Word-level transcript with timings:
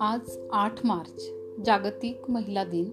आज 0.00 0.38
आठ 0.52 0.86
मार्च 0.86 1.30
जागतिक 1.66 2.30
महिला 2.30 2.64
दिन. 2.64 2.90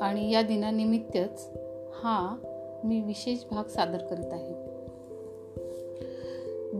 आणि 0.00 0.32
या 0.32 0.42
दिनानिमित्तच 0.42 1.50
हा 1.94 2.36
मी 2.84 3.00
विशेष 3.00 3.38
भाग 3.50 3.64
सादर 3.64 3.98
करीत 3.98 4.32
आहे. 4.32 4.54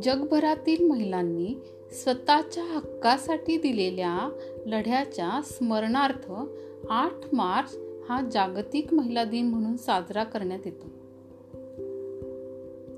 जगभरातील 0.02 0.88
महिलांनी 0.88 1.54
स्वतःच्या 1.92 2.64
हक्कासाठी 2.64 3.56
दिलेल्या 3.56 4.30
लढ्याच्या 4.66 5.40
स्मरणार्थ 5.44 6.32
आठ 6.88 7.34
मार्च 7.34 7.76
हा 8.08 8.28
जागतिक 8.32 8.94
महिला 8.94 9.24
दिन 9.24 9.46
म्हणून 9.46 9.76
साजरा 9.76 10.24
करण्यात 10.24 10.60
येतो. 10.64 11.01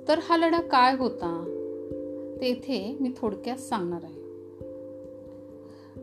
तर 0.09 0.18
हा 0.23 0.37
लढा 0.37 0.60
काय 0.60 0.97
होता? 0.97 1.45
तेथे 2.41 2.97
मी 3.01 3.10
थोडक्यात 3.16 3.56
सांगणार 3.56 4.05
आहे. 4.05 4.24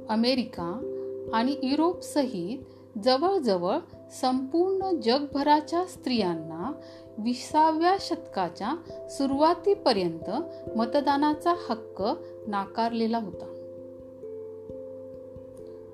अमेरिका 0.09 0.97
आणि 1.33 1.55
युरोप 1.63 2.01
सहित 2.01 2.59
जवळजवळ 3.03 3.77
संपूर्ण 4.21 4.99
जगभराच्या 4.99 5.85
स्त्रियांना 5.85 6.71
विसाव्या 7.17 7.95
शतकाच्या 7.99 8.75
सुरुवातीपर्यंत 9.09 10.29
मतदानाचा 10.77 11.53
हक्क 11.69 12.03
नाकारलेला 12.47 13.17
होता. 13.17 13.45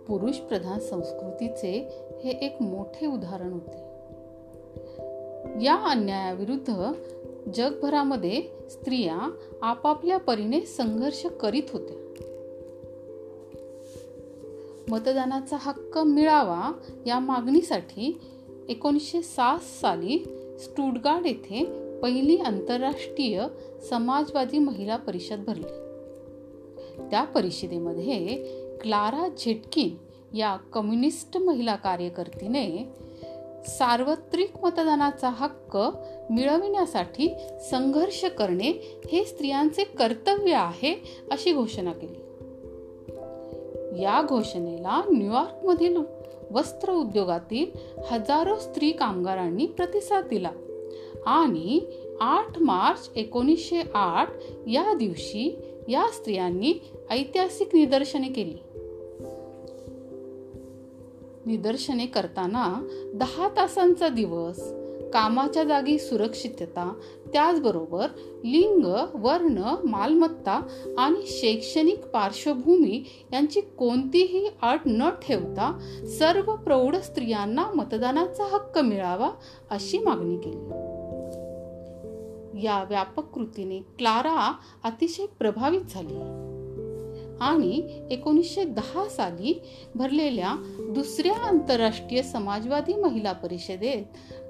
पुरुष 0.08 0.36
प्रधान 0.36 0.80
संस्कृतीचे 0.80 1.88
हे 2.24 2.30
एक 2.30 2.62
मोठे 2.62 3.08
उदाहरण 3.08 3.54
होते. 3.54 3.88
या 5.64 5.76
अन्यायाविरुद्ध 5.76 6.74
जगभरामध्ये 7.54 8.42
स्त्रिया 8.70 9.32
आपापल्या 9.62 10.18
परीने 10.18 10.62
संघर्ष 10.62 11.26
करीत 11.26 11.64
होत्या. 11.74 11.98
मतदानाचा 14.90 15.58
हक्क 15.60 15.98
मिळावा 15.98 16.72
या 17.08 17.20
मागणीसाठी 17.20 18.22
एकोणीसशे 18.70 19.22
सात 19.22 19.60
साली 19.60 20.20
स्टुडगार्ड 20.60 21.26
येथे 21.26 21.88
पहिली 22.00 22.38
आंतरराष्ट्रीय 22.38 23.44
समाजवादी 23.90 24.60
महिला 24.60 24.96
परिषद 24.96 25.44
भरली. 25.48 25.88
त्या 27.10 27.24
परिषदेमध्ये 27.24 28.18
क्लारा 28.82 29.28
झेटकिन 29.28 29.96
या 30.38 30.56
कम्युनिस्ट 30.56 31.38
महिला 31.38 31.76
कार्यकर्तीने 31.76 32.94
सार्वत्रिक 33.68 34.58
मतदानाचा 34.64 35.30
हक्क 35.30 35.78
मिळविण्यासाठी 36.30 37.36
संघर्ष 37.72 38.26
करणे 38.26 39.00
हे 39.12 39.26
स्त्रियांचे 39.26 39.84
कर्तव्य 39.84 40.54
आहे 40.54 41.02
अशी 41.32 41.54
घोषणा 41.54 41.92
केली. 41.92 42.24
या 44.04 44.22
घोषणेला 44.30 45.02
न्यूयॉर्कमधील 45.12 45.98
वस्त्र 46.52 46.92
उद्योगातील 46.92 47.66
हजारो 48.12 48.56
स्त्री 48.56 48.92
कामगारांनी 48.92 49.66
प्रतिसाद 49.66 50.28
दिला 50.28 50.52
आणि 51.26 51.80
आठ 52.22 52.62
मार्च 52.62 53.10
एकोणीसशे 53.16 53.82
आठ 53.94 54.30
या 54.68 54.94
दिवशी 54.94 55.58
या 55.88 56.08
स्त्रियांनी 56.08 56.74
ऐतिहासिक 57.10 57.76
निदर्शने 57.76 58.28
केली. 58.28 58.58
निदर्शने 61.48 62.06
करताना 62.06 62.88
दहा 63.14 63.50
तासांचा 63.58 64.08
दिवस 64.08 64.74
कामाच्या 65.14 65.64
जागी 65.64 66.00
सुरक्षितता 66.00 66.94
त्याचबरोबर 67.34 68.08
लिंग 68.46 69.06
वर्ण 69.14 69.76
मालमत्ता 69.84 70.62
आणि 70.98 71.28
शैक्षणिक 71.28 72.06
पार्श्वभूमी 72.06 73.04
यांची 73.34 73.62
कोणतीही 73.62 74.48
अट 74.62 74.80
न 74.86 75.10
ठेवता 75.10 75.80
सर्व 76.20 76.56
प्रौढ 76.56 76.96
स्त्रियांना 76.96 77.66
मतदानाचा 77.76 78.44
हक्क 78.44 78.78
मिळावा 78.78 79.30
अशी 79.70 79.98
मागणी 79.98 80.38
केली. 80.38 80.70
या 82.66 82.84
व्यापक 82.84 83.24
कृतीने 83.24 83.80
क्लारा 83.80 84.54
अतिशय 84.84 85.26
प्रभावित 85.40 85.82
झाली. 85.90 86.48
आणि 87.42 88.02
एकोणीसशे 88.12 88.64
दहा 88.64 89.10
साली 89.10 89.62
भरलेल्या 89.96 90.56
दुसऱ्या 90.90 91.34
आंतरराष्ट्रीय 91.34 92.22
समाजवादी 92.22 92.94
महिला 92.94 93.32
परिषदेत 93.32 94.04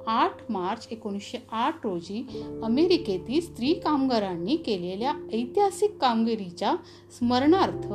आठ 0.08 0.52
मार्च 0.52 0.88
एकोणीसशे 0.92 1.38
आठ 1.52 1.86
रोजी 1.86 2.44
अमेरिकेतील 2.64 3.42
स्त्री 3.42 3.74
कामगारांनी 3.74 4.56
केलेल्या 4.56 5.14
ऐतिहासिक 5.34 5.98
कामगिरीच्या 5.98 6.76
स्मरणार्थ 7.20 7.94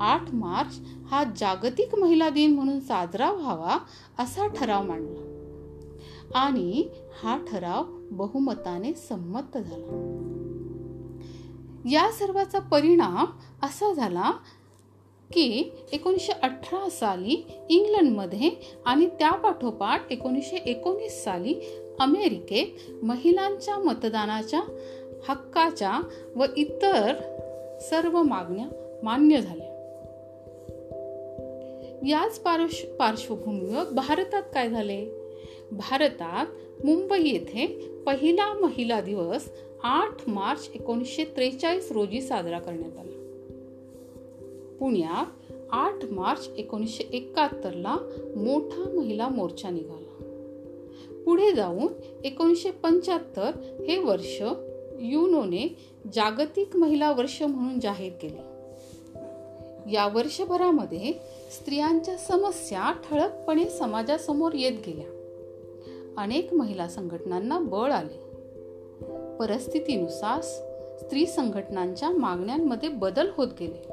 आठ 0.00 0.34
मार्च 0.34 0.80
हा 1.10 1.24
जागतिक 1.24 1.94
महिला 1.94 2.28
दिन 2.28 2.54
म्हणून 2.54 2.80
साजरा 2.80 3.32
व्हावा 3.32 3.78
असा 4.18 4.46
ठराव 4.46 4.82
मांडला. 4.86 5.30
आणि 6.34 6.88
हा 7.22 7.36
ठराव 7.36 7.82
बहुमताने 8.10 8.94
संमत 8.94 9.58
झाला. 9.58 10.30
या 11.90 12.10
सर्वाचा 12.12 12.58
परिणाम 12.58 13.24
असा 13.62 13.92
झाला 13.92 14.30
की 15.32 15.72
एकोणीसशे 15.92 16.32
अठरा 16.42 16.90
साली 16.90 17.44
इंग्लंडमध्ये 17.68 18.50
आणि 18.86 19.06
त्यापाठोपाठ 19.06 20.12
एकोणीसशे 20.12 20.56
एकोणीस 20.56 21.24
साली 21.24 21.54
अमेरिकेत 22.00 22.66
महिलांच्या 23.04 23.78
मतदानाच्या 23.78 24.60
हक्काच्या 25.28 26.00
व 26.36 26.44
इतर 26.56 27.14
सर्व 27.80 28.22
मागण्या 28.22 28.98
मान्य 29.02 29.40
झाल्या. 29.40 29.70
याच 32.06 32.38
पार्श्व 32.38 32.96
पार्श्वभूमीवर 32.96 33.84
भारतात 33.84 34.42
काय 34.54 34.68
झाले? 34.68 35.23
भारतात 35.76 36.46
मुंबई 36.84 37.28
येथे 37.28 37.66
पहिला 38.06 38.52
महिला 38.52 39.00
दिवस 39.00 39.48
आठ 39.82 40.28
मार्च 40.28 40.70
एकोणीसशे 40.74 41.24
त्रेचाळीस 41.24 41.92
रोजी 41.92 42.20
साजरा 42.20 42.58
करण्यात 42.58 42.98
आला. 42.98 43.20
पुण्यात 44.80 45.54
आठ 45.70 45.94
मार्च 46.10 46.48
एकोणीसशे 46.56 47.04
एकाहत्तरला 47.12 47.96
मोठा 48.36 48.90
महिला 48.94 49.28
मोर्चा 49.28 49.70
निघाला. 49.70 50.00
पुढे 51.24 51.52
जाऊन 51.52 51.86
एकोणीसशे 52.24 52.70
पंच्याहत्तर 52.70 53.50
हे 53.88 53.98
वर्ष 53.98 54.42
युनोने 55.00 55.76
जागतिक 56.14 56.76
महिला 56.76 57.12
वर्ष 57.12 57.42
म्हणून 57.42 57.80
जाहीर 57.80 58.12
केले. 58.12 58.54
या 59.92 60.08
वर्षभरामध्ये 60.14 61.12
स्त्रियांच्या 61.60 62.16
समस्या 62.16 62.92
ठळकपणे 62.92 63.64
समाजासमोर 63.64 64.52
येत 64.54 64.72
गेल्या. 64.86 65.13
अनेक 66.18 66.54
महिला 66.54 66.88
संघटनांना 66.88 67.58
बळ 67.58 67.92
आले. 67.92 68.24
परिस्थितीनुसार 69.38 70.40
स्त्री 70.98 71.26
संघटनांच्या 71.26 72.10
मागण्यांमध्ये 72.10 72.88
बदल 72.88 73.30
होत 73.36 73.48
गेले. 73.60 73.88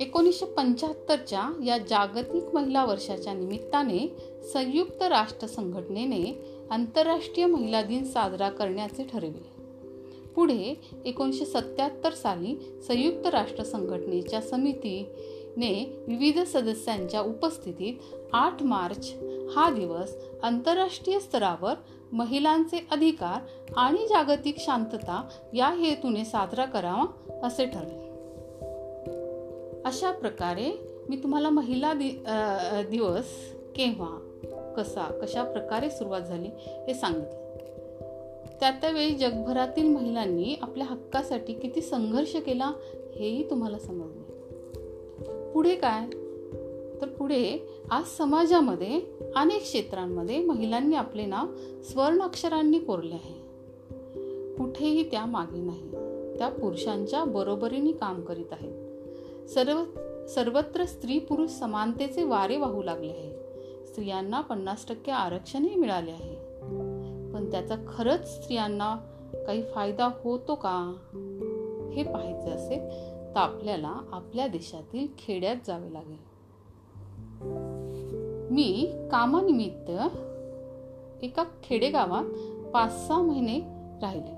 एकोणीसशे 0.00 0.46
पंच्याहत्तरच्या 0.46 1.62
या 1.66 1.78
जागतिक 1.78 2.44
महिला 2.54 2.84
वर्षाच्या 2.84 3.32
निमित्ताने 3.32 4.16
संयुक्त 4.52 5.02
राष्ट्र 5.02 5.46
संघटनेने 5.46 6.44
आंतरराष्ट्रीय 6.70 7.46
महिला 7.46 7.82
दिन 7.82 8.04
साजरा 8.04 8.48
करण्याचे 8.48 9.04
ठरविले. 9.12 9.58
पुढे 10.34 10.80
एकोणीसशे 11.04 11.44
सत्याहत्तर 11.44 12.12
साली 12.12 12.80
संयुक्त 12.88 13.26
राष्ट्र 13.26 13.64
संघटनेच्या 13.64 14.40
ने 15.58 16.04
विविध 16.08 16.38
सदस्यांच्या 16.38 17.20
उपस्थितीत 17.20 18.14
आठ 18.32 18.62
मार्च 18.62 19.12
हा 19.54 19.70
दिवस 19.70 20.16
आंतरराष्ट्रीय 20.42 21.18
स्तरावर 21.20 21.74
महिलांचे 22.12 22.86
अधिकार 22.90 23.72
आणि 23.76 24.06
जागतिक 24.06 24.58
शांतता 24.58 25.22
या 25.54 25.68
हेतूने 25.68 26.24
साजरा 26.24 26.64
करावा 26.64 27.04
असे 27.46 27.66
ठरले. 27.66 28.06
अशा 29.84 30.10
प्रकारे 30.10 30.70
मी 31.08 31.16
तुम्हाला 31.16 31.50
महिला 31.50 31.92
दि 31.92 32.10
दिवस 32.90 33.34
केव्हा 33.76 34.16
कसा 34.76 35.04
कशा 35.22 35.42
प्रकारे 35.44 35.90
सुरुवात 35.90 36.20
झाली 36.20 36.48
हे 36.86 36.94
सांगितले. 36.94 37.36
त्या 38.60 38.70
त्यावेळी 38.70 39.14
जगभरातील 39.14 39.88
महिलांनी 39.88 40.56
आपल्या 40.62 40.86
हक्कासाठी 40.86 41.52
किती 41.52 41.80
संघर्ष 41.80 42.36
केला 42.36 42.72
हेही 43.16 43.50
तुम्हाला 43.50 43.78
समजलं. 43.78 44.17
पुढे 45.54 45.74
काय? 45.74 46.06
तर 47.00 47.08
पुढे 47.18 47.68
आज 47.90 48.04
समाजामध्ये 48.04 49.00
अनेक 49.36 49.62
क्षेत्रांमध्ये 49.62 50.44
महिलांनी 50.44 50.96
आपले 50.96 51.26
नाव 51.26 51.46
स्वर्ण 51.82 52.22
अक्षरांनी 52.22 52.78
कोरले 52.78 53.14
आहे. 53.14 53.48
कुठेही 54.56 55.10
त्या 55.10 55.26
मागे 55.26 55.60
नाही. 55.60 55.90
त्या 56.38 56.48
पुरुषांच्या 56.48 57.24
बरोबरीने 57.24 57.92
काम 57.92 58.20
करीत 58.20 58.52
आहेत. 58.52 58.72
सर्व 59.48 59.84
सर्वत्र 60.26 60.84
स्त्री 60.84 61.18
पुरुष 61.18 61.50
समानतेचे 61.50 62.24
वारे 62.24 62.56
वाहू 62.56 62.82
लागले 62.82 63.12
आहे. 63.12 63.32
स्त्रियांना 63.86 64.40
पन्नास 64.40 64.86
टक्के 64.88 65.12
आरक्षणही 65.12 65.76
मिळाले 65.76 66.10
आहे. 66.10 66.34
पण 67.32 67.50
त्याचा 67.50 67.74
खरंच 67.88 68.40
स्त्रियांना 68.40 68.96
काही 69.46 69.62
फायदा 69.74 70.08
होतो 70.24 70.54
का? 70.54 70.94
हे 71.92 72.02
पाहायचं 72.02 72.48
असेल 72.48 73.17
तर 73.38 73.42
आपल्याला 73.42 74.00
आपल्या 74.12 74.46
देशातील 74.46 75.06
खेड्यात 75.18 75.56
जावे 75.66 75.92
लागेल. 75.92 76.16
मी 78.50 78.92
कामानिमित्त 79.10 79.90
एका 81.22 81.44
खेडेगावात 81.62 82.24
पाच 82.70 83.06
सहा 83.08 83.22
महिने 83.22 83.58
राहिले. 84.02 84.34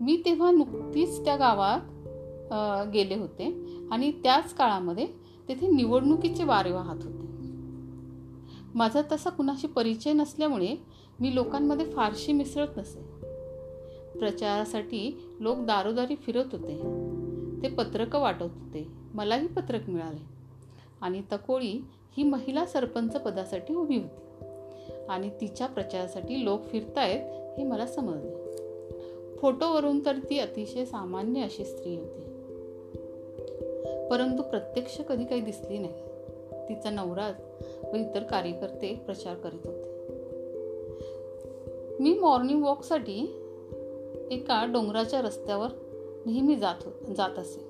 मी 0.00 0.22
तेव्हा 0.24 0.50
नुकतीच 0.50 1.24
त्या 1.24 1.36
गावात 1.36 1.80
गेले 2.92 3.14
होते 3.14 3.54
आणि 3.90 4.12
त्याच 4.12 4.54
काळामध्ये 4.54 5.06
तेथे 5.48 5.66
निवडणुकीचे 5.66 6.44
वारे 6.44 6.72
वाहत 6.72 7.04
होते. 7.04 7.28
माझा 8.74 9.02
तसा 9.12 9.30
कुणाशी 9.30 9.66
परिचय 9.66 10.12
नसल्यामुळे 10.12 10.76
मी 11.20 11.34
लोकांमध्ये 11.34 11.90
फारशी 11.90 12.32
मिसळत 12.32 12.76
नसे. 12.76 13.11
प्रचारासाठी 14.18 15.28
लोक 15.40 15.58
दारोदारी 15.58 16.16
फिरत 16.16 16.44
होते. 16.52 17.02
ते 17.62 17.68
पत्रकं 17.68 18.18
वाटत 18.18 18.42
होते. 18.42 18.86
मलाही 19.14 19.46
पत्रक 19.46 19.88
मिळाले. 19.88 20.32
आणि 21.00 21.22
तकोळी 21.32 21.84
ही 22.16 22.22
महिला 22.22 22.66
सरपंच 22.66 23.16
पदासाठी 23.16 23.74
उभी 23.74 23.98
होती. 23.98 24.22
आणि 25.08 25.30
तिच्या 25.40 25.66
प्रचारासाठी 25.66 26.44
लोक 26.44 26.64
फिरतायत 26.64 27.20
हे 27.58 27.64
मला 27.64 27.86
समजले. 27.86 28.42
फोटोवरून 29.36 30.06
तर 30.06 30.16
ती 30.30 30.38
अतिशय 30.38 30.84
सामान्य 30.84 31.42
अशी 31.42 31.64
स्त्री 31.64 31.96
होती. 31.96 32.20
परंतु 34.10 34.42
प्रत्यक्ष 34.42 35.00
कधी 35.00 35.24
काही 35.24 35.40
दिसली 35.40 35.78
नाही. 35.78 35.94
तिचा 36.68 36.90
नवरा 36.90 37.32
व 37.92 37.96
इतर 37.96 38.22
कार्यकर्ते 38.22 38.94
प्रचार 38.94 39.34
करीत 39.34 39.66
होते. 39.66 39.92
मी 42.00 42.18
मॉर्निंग 42.18 42.62
वॉकसाठी 42.62 43.41
एका 44.32 44.64
डोंगराच्या 44.64 45.20
रस्त्यावर 45.20 45.68
नेहमी 46.26 46.56
जात 46.56 46.74
हो 46.84 47.14
जात 47.14 47.38
असे. 47.38 47.60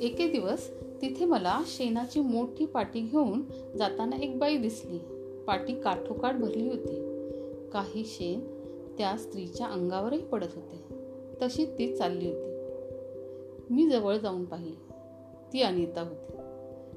एके 0.00 0.28
दिवस 0.28 0.70
तिथे 1.02 1.24
मला 1.24 1.60
शेणाची 1.66 2.20
मोठी 2.20 2.66
पाटी 2.66 3.00
घेऊन 3.00 3.42
जाताना 3.76 4.16
एक 4.16 4.38
बाई 4.38 4.56
दिसली. 4.56 4.98
पाटी 5.46 5.80
काठोकाठ 5.80 6.34
भरली 6.34 6.68
होती. 6.68 6.94
काही 7.72 8.04
शेण 8.04 8.40
त्या 8.98 9.16
स्त्रीच्या 9.16 9.66
अंगावरही 9.66 10.18
पडत 10.18 10.48
होते. 10.54 10.94
तशी 11.42 11.66
ती 11.66 11.96
चालली 11.96 12.30
होती. 12.30 12.50
मी 13.74 13.90
जवळ 13.90 14.16
जाऊन 14.16 14.44
पाहिली. 14.44 14.76
ती 15.52 15.62
अनिता 15.62 16.00
होती. 16.00 16.36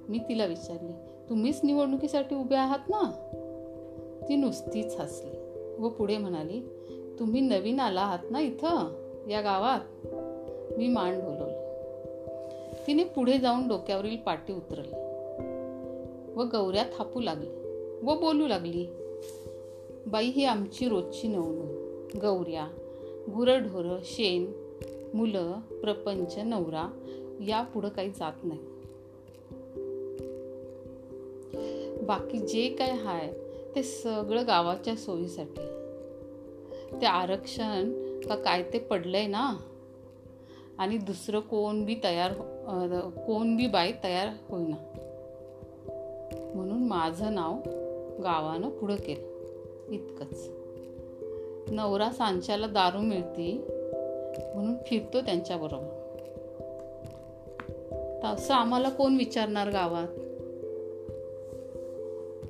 मी 0.09 0.17
तिला 0.17 0.45
विचारले 0.45 0.91
तुम्हीच 1.29 1.59
निवडणुकीसाठी 1.63 2.35
उभे 2.35 2.55
आहात 2.55 2.79
ना? 2.89 3.29
ती 4.29 4.35
नुसतीच 4.35 4.95
हसली 4.99 5.39
व 5.79 5.89
पुढे 5.89 6.17
म्हणाली 6.17 6.61
तुम्ही 7.19 7.41
नवीन 7.41 7.79
आला 7.79 8.01
आहात 8.01 8.19
ना 8.29 8.39
इथं? 8.39 9.03
या 9.29 9.41
गावात? 9.41 9.79
मी 10.77 10.87
मान 10.87 11.19
ढोलवले. 11.19 11.63
तिने 12.87 13.03
पुढे 13.03 13.37
जाऊन 13.37 13.67
डोक्यावरील 13.67 14.17
पाटी 14.17 14.53
उतरली. 14.53 14.91
व 16.33 16.43
गौऱ्या 16.43 16.83
थापू 16.97 17.19
लागली. 17.19 17.49
व 18.03 18.15
बोलू 18.19 18.47
लागली 18.47 18.87
बाई 20.05 20.25
ही 20.25 20.45
आमची 20.45 20.89
रोजची 20.89 21.27
नवनू 21.27 21.65
गौऱ्या 22.21 22.67
गुरढोरं 23.35 23.97
शेण 24.03 24.45
मुलं 25.13 25.59
प्रपंच 25.59 26.37
नवरा 26.37 26.87
या 27.47 27.61
पुढं 27.61 27.89
काही 27.89 28.09
जात 28.09 28.33
नाही. 28.43 28.59
बाकी 32.05 32.37
जे 32.37 32.69
काय 32.69 32.91
हाय 32.91 33.33
ते 33.75 33.83
सगळं 33.83 34.47
गावाच्या 34.47 34.95
सोयीसाठी. 34.95 35.82
ते 37.01 37.05
आरक्षण 37.05 37.91
का 38.21 38.35
काय 38.35 38.63
ते 38.63 38.79
पडलं 38.79 39.17
आहे 39.17 39.27
ना? 39.27 39.57
आणि 40.77 40.97
दुसरं 40.97 41.39
कोण 41.39 41.85
बी 41.85 41.95
तयार 42.03 42.31
हो, 42.31 43.09
कोण 43.09 43.55
बी 43.55 43.67
बाई 43.67 43.91
तयार 44.03 44.27
होईना. 44.49 44.75
म्हणून 46.55 46.87
माझं 46.87 47.35
नाव 47.35 47.53
गावानं 48.21 48.69
पुढं 48.69 48.95
केलं. 48.95 49.33
इतकंच. 49.91 50.49
नवरा 51.71 52.09
सांच्याला 52.09 52.67
दारू 52.67 53.01
मिळते 53.01 53.63
म्हणून 54.55 54.75
फिरतो 54.87 55.21
त्यांच्याबरोबर. 55.21 55.99
तसं 58.23 58.53
आम्हाला 58.53 58.89
कोण 58.89 59.15
विचारणार 59.15 59.69
गावात? 59.69 60.07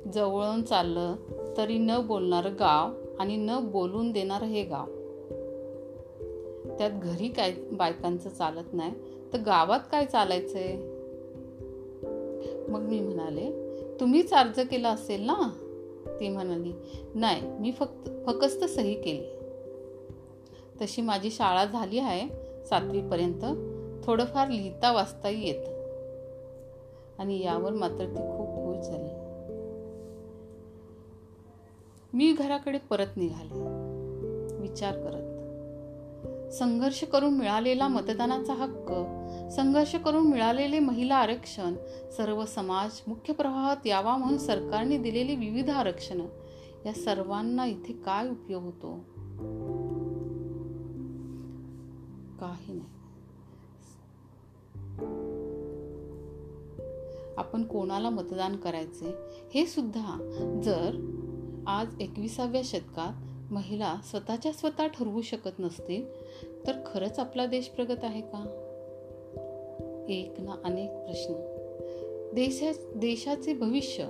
जवळून 0.08 0.62
चाललं 0.62 1.14
तरी 1.56 1.78
न 1.78 1.90
बोलणारं 2.06 2.52
गाव 2.52 3.03
आणि 3.18 3.36
न 3.36 3.50
बोलून 3.62 4.12
देणारं 4.12 4.44
हे 4.44 4.64
गाव. 4.64 4.86
त्यात 6.78 6.90
घरी 6.90 7.28
काय 7.28 7.52
बायकांचं 7.72 8.30
चालत 8.30 8.64
नाही. 8.72 8.92
तर 9.32 9.38
गावात 9.38 9.80
काय 9.90 10.06
चालायचंय? 10.06 10.76
मग 12.68 12.80
मी 12.80 13.00
म्हणाले 13.00 13.74
तुम्हीच 14.00 14.32
अर्ज 14.32 14.60
केला 14.60 14.88
असेल 14.88 15.22
ना? 15.22 15.50
ती 16.20 16.28
म्हणाली 16.28 16.72
नाही 17.14 17.42
मी 17.60 17.72
फक्त 17.72 18.10
फकस्त 18.26 18.64
सही 18.64 19.02
केली. 19.02 19.30
तशी 20.80 21.02
माझी 21.02 21.30
शाळा 21.30 21.64
झाली 21.64 21.98
आहे 21.98 22.28
सातवीपर्यंत. 22.64 23.44
थोडंफार 24.06 24.48
लिहिता 24.48 24.92
वाचताही 24.92 25.48
येत. 25.48 25.64
आणि 27.18 27.44
यावर 27.44 27.72
मात्र 27.72 28.04
ती 28.04 28.36
खूप 28.36 28.48
खुश 28.48 28.86
झाली. 28.86 29.23
मी 32.14 32.32
घराकडे 32.32 32.78
परत 32.78 33.06
निघाले. 33.16 33.62
विचार 34.60 34.92
करत. 34.92 35.34
संघर्ष 36.52 37.04
करून 37.04 37.34
मिळालेला 37.34 37.88
मतदानाचा 37.88 38.54
हक्क 38.54 38.92
संघर्ष 39.50 39.96
करून 39.96 40.26
मिळालेले 40.26 40.78
महिला 40.78 41.14
आरक्षण 41.14 41.74
सर्व 42.16 42.44
समाज 42.44 43.00
मुख्य 43.06 43.32
प्रवाहात 43.32 43.86
यावा 43.86 44.16
म्हणून 44.16 44.38
सरकारने 44.38 44.98
दिलेली 44.98 45.36
विविध 45.36 45.70
आरक्षण 45.70 46.20
या 46.86 46.92
सर्वांना 46.92 47.66
इथे 47.66 47.92
काय 47.92 48.28
उपयोग 48.28 48.62
होतो? 48.62 49.00
काही 52.40 52.72
नाही. 52.72 52.90
आपण 57.36 57.64
कोणाला 57.64 58.10
मतदान 58.10 58.56
करायचे 58.56 59.14
हे 59.54 59.66
सुद्धा 59.66 60.30
जर 60.64 61.10
आज 61.66 61.86
एकविसाव्या 62.00 62.60
शतकात 62.64 63.12
महिला 63.52 63.96
स्वतःच्या 64.10 64.52
स्वतः 64.52 64.86
ठरवू 64.86 65.22
शकत 65.22 65.50
नसतील 65.58 66.04
तर 66.66 66.72
खरंच 66.86 67.18
आपला 67.18 67.46
देश 67.46 67.64
प्रगत 67.64 68.04
आहे 68.04 68.20
का? 68.20 68.60
एक 70.08 70.34
ना 70.38 70.52
अनेक 70.64 70.90
प्रश्न. 70.90 71.32
देशा 72.34 72.72
देशाचे 72.96 73.54
भविष्य 73.54 74.06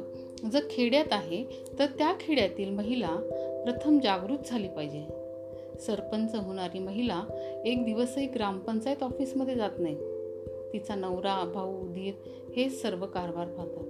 जर 0.53 0.61
खेड्यात 0.71 1.13
आहे 1.13 1.45
तर 1.79 1.87
त्या 1.87 2.15
खेड्यातील 2.21 2.71
महिला 2.71 3.17
प्रथम 3.65 3.99
जागृत 3.99 4.39
झाली 4.47 4.69
पाहिजे. 4.69 5.05
सरपंच 5.81 6.35
होणारी 6.35 6.79
महिला 6.79 7.23
एक 7.65 7.85
दिवसही 7.85 8.27
ग्रामपंचायत 8.27 9.03
ऑफिसमध्ये 9.03 9.55
जात 9.55 9.71
नाही. 9.79 9.97
तिचा 10.73 10.95
नवरा 10.95 11.53
भाऊ 11.55 11.93
धीर 11.93 12.15
हे 12.57 12.71
सर्व 12.71 13.07
कारभार 13.07 13.47
पाहतात. 13.47 13.85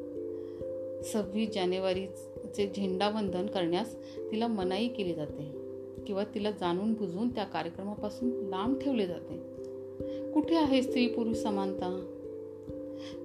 सव्वीस 1.05 1.51
चे 2.57 2.73
झेंडावंदन 2.77 3.47
करण्यास 3.47 3.97
तिला 4.31 4.47
मनाई 4.47 4.89
केली 4.89 5.15
जाते 5.15 5.65
किंवा 6.07 6.25
तिला 6.35 6.51
जाणून 6.51 6.93
बुजून 6.93 7.29
त्या 7.29 7.45
कार्यक्रमापासून 7.45 8.29
लांब 8.29 8.79
ठेवले 8.79 9.07
जाते. 9.07 9.55
कुठे 10.33 10.57
आहे 10.57 10.83
स्त्री 10.83 11.07
पुरुष 11.07 11.37
समानता? 11.37 12.17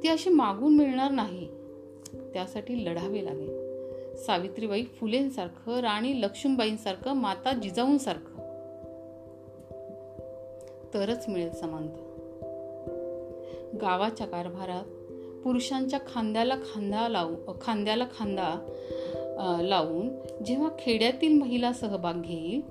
ती 0.04 0.08
अशी 0.08 0.30
मागून 0.30 0.76
मिळणार 0.76 1.12
नाही. 1.12 1.48
त्यासाठी 2.34 2.86
लढावे 2.86 3.26
लागेल 3.26 3.70
सावित्रीबाई 4.16 4.84
फुलेंसारखं 4.84 5.80
राणी 5.80 6.22
लक्ष्मीबाईंसारखं 6.22 7.14
माता 7.14 7.54
जिजाऊंसारखं. 7.54 8.40
तरच 10.94 11.30
मिळेल 11.30 11.52
समानता. 11.52 12.06
गावाच्या 13.82 14.28
कारभारात 14.28 14.86
पुरुषांच्या 15.44 16.00
खांद्याला 16.08 16.56
खांदा 16.56 17.08
लावून 17.08 17.36
खांद्याला 17.62 18.06
खांदा 18.18 18.74
लावून 19.42 20.10
जेव्हा 20.44 20.70
खेड्यातील 20.80 21.34
महिला 21.34 21.74
सहभाग 21.74 22.22
घेईल 22.22 22.62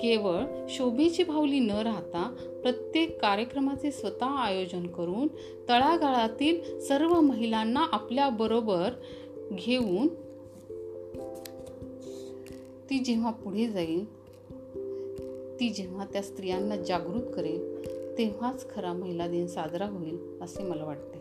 केवळ 0.00 0.66
शोभेची 0.68 1.24
भावली 1.24 1.60
न 1.60 1.70
राहता 1.70 2.36
प्रत्येक 2.62 3.20
कार्यक्रमाचे 3.20 3.90
स्वतः 3.90 4.26
आयोजन 4.26 4.86
करून 4.86 5.28
तळागाळातील 5.68 6.80
सर्व 6.80 7.20
महिलांना 7.20 7.86
आपल्या 7.92 8.28
बरोबर 8.28 8.90
घेऊन 9.52 10.08
ती 12.90 12.98
जेव्हा 12.98 13.30
पुढे 13.30 13.66
जाईल 13.66 14.18
ती 15.60 15.68
जेव्हा 15.68 16.04
त्या 16.04 16.22
स्त्रियांना 16.22 16.76
जागृत 16.76 17.22
करेल 17.36 17.78
तेव्हाच 18.18 18.70
खरा 18.70 18.92
महिला 18.92 19.26
दिन 19.26 19.46
साजरा 19.46 19.86
होईल 19.86 20.18
असे 20.40 20.62
मला 20.62 20.84
वाटते. 20.84 21.17